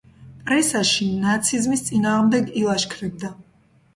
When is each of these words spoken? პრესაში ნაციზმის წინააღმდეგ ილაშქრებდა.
პრესაში 0.45 1.09
ნაციზმის 1.25 1.85
წინააღმდეგ 1.89 2.49
ილაშქრებდა. 2.63 3.31